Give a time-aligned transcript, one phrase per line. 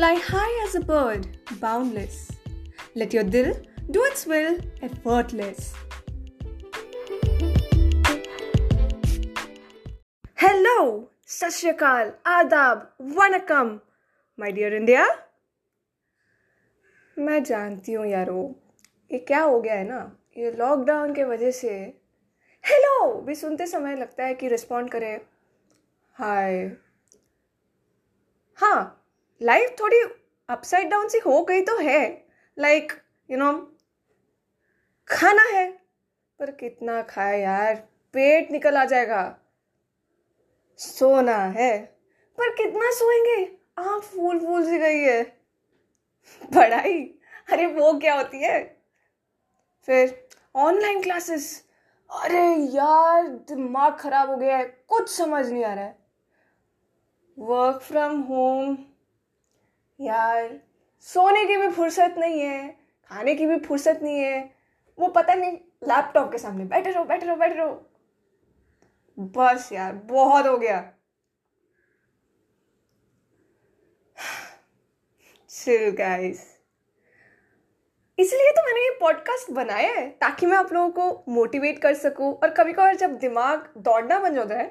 [0.00, 1.24] Fly high as a bird,
[1.62, 2.14] boundless.
[2.96, 3.48] Let your dil
[3.90, 5.58] do its will, effortless.
[11.26, 13.80] सत श्रीकाल आदाब vanakkam
[14.40, 15.06] my dear India
[17.18, 18.60] मैं जानती हूँ यारो
[19.12, 20.16] ये क्या हो गया है ना?
[20.36, 21.78] ये लॉकडाउन के वजह से।
[22.66, 25.20] हेलो भी सुनते समय लगता है कि रिस्पॉन्ड करें।
[26.14, 26.72] हाय
[28.54, 28.99] हाँ
[29.42, 30.00] लाइफ थोड़ी
[30.48, 32.26] अपसाइड डाउन सी हो गई तो है।
[32.58, 32.92] लाइक
[33.30, 33.52] यू नो
[35.10, 35.70] खाना है,
[36.38, 37.74] पर कितना खाए यार,
[38.12, 39.38] पेट निकल आ जाएगा।
[40.78, 41.78] सोना है,
[42.38, 43.56] पर कितना सोएँगे?
[43.78, 45.22] आँख फूल फूल सी गई है।
[46.56, 47.02] पढ़ाई,
[47.52, 48.82] अरे वो क्या होती है?
[49.86, 51.66] फिर ऑनलाइन क्लासेस
[52.10, 55.98] अरे यार, दिमाग खराब हो गया है, कुछ समझ नहीं आ रहा है।
[57.38, 58.76] वर्क फ्रॉम होम
[60.00, 60.60] यार,
[61.06, 62.68] सोने की भी फुर्सत नहीं है,
[63.10, 64.38] खाने की भी फुर्सत नहीं है।
[64.98, 65.52] वो पता नहीं
[65.88, 67.86] लैपटॉप के सामने बैठे रहो बैठे रहो बैठे रहो।
[69.18, 70.80] बस यार, बहुत हो गया।
[75.96, 76.38] गाइस
[78.18, 82.32] इसलिए तो मैंने ये पॉडकास्ट बनाया है, ताकि मैं आप लोगों को मोटिवेट कर सकूँ,
[82.34, 84.66] और कभी कभार जब दिमाग दौड़ना बन जाता है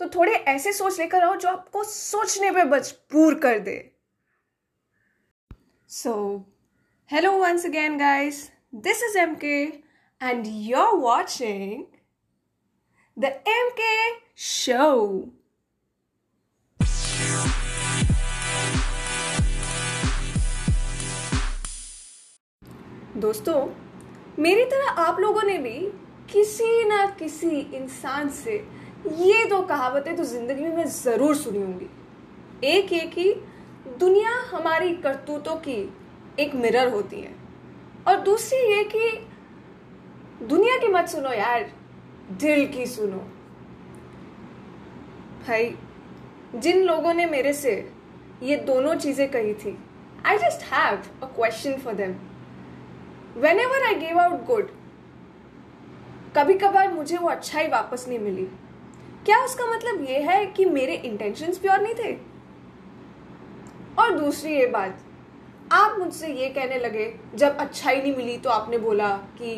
[0.00, 3.76] तो थोड़े ऐसे सोच लेकर आओ जो आपको सोचने पे मजबूर कर दे।
[7.64, 9.62] Again guys this is M K
[10.22, 11.84] and you are watching
[13.18, 14.84] the M K show
[23.16, 23.68] दोस्तों,
[24.38, 25.78] मेरी तरह आप लोगों ने भी
[26.32, 28.56] किसी ना किसी इंसान से
[29.18, 31.88] ये दो कहावतें तो ज़िंदगी में मैं ज़रूर सुनी होंगी।
[32.68, 33.42] एक ये कि
[33.98, 35.78] दुनिया हमारी करतूतों की
[36.40, 37.34] एक मिरर होती है।
[38.08, 41.70] और दूसरी ये कि दुनिया की मत सुनो यार,
[42.32, 43.18] दिल की सुनो।
[45.46, 45.74] भाई,
[46.56, 47.72] जिन लोगों ने मेरे से
[48.42, 49.76] ये दोनों चीज़ें कही थी
[50.26, 52.14] I just have a question for them
[53.60, 54.70] whenever I gave out good
[56.36, 58.44] कभी कभार मुझे वो अच्छाई वापस नहीं मिली।
[59.26, 62.12] क्या उसका मतलब ये है कि मेरे इंटेंशंस प्योर नहीं थे?
[63.98, 64.98] और दूसरी ये बात,
[65.72, 69.54] आप मुझसे ये कहने लगे, जब अच्छाई नहीं मिली तो आपने बोला कि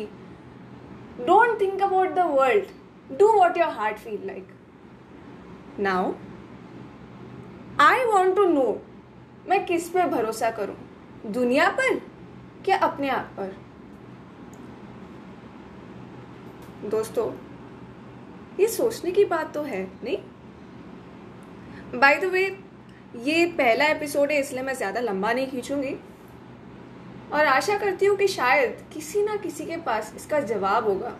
[1.19, 4.47] don't think about the world do what your heart feel like
[5.79, 6.13] now
[7.81, 8.81] I want to know
[9.49, 10.75] मैं किस पे भरोसा करूँ?
[11.25, 11.99] दुनिया पर
[12.65, 13.55] क्या अपने आप पर?
[16.89, 17.31] दोस्तों,
[18.59, 20.17] ये सोचने की बात तो है, नहीं?
[21.99, 22.45] बाय द वे
[23.17, 25.95] ये पहला एपिसोड है, इसलिए मैं ज़्यादा लंबा नहीं खींचूँगी।
[27.33, 31.15] और आशा करती हूँ कि शायद किसी ना किसी के पास इसका जवाब होगा।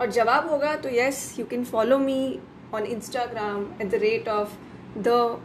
[0.00, 2.38] और जवाब होगा तो yes you can follow me
[2.74, 4.52] on Instagram at the rate of
[4.98, 5.40] the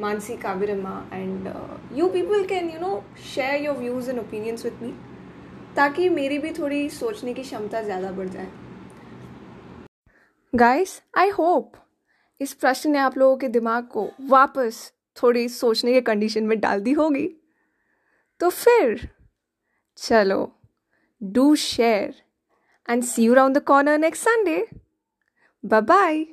[0.00, 1.48] Mansi काबिरमा and
[1.98, 3.02] you people can you know
[3.34, 4.92] share your views and opinions with me
[5.76, 8.48] ताकि मेरी भी थोड़ी सोचने की क्षमता ज़्यादा बढ़ जाए।
[10.52, 11.72] गाइस आई होप
[12.40, 14.92] इस प्रश्न ने आप लोगों के दिमाग को वापस
[15.22, 17.36] थोड़ी सोचने के कंडीशन में डाल दी होगी।
[18.40, 19.10] तो फिर,
[19.96, 20.60] चलो
[21.22, 22.22] do share
[22.88, 24.68] and see you round the corner next Sunday
[25.64, 26.26] bye bye